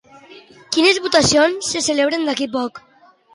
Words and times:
Quines 0.75 0.97
votacions 1.07 1.69
se 1.75 1.83
celebraran 1.89 2.27
d'aquí 2.31 2.49
poc? 2.57 2.83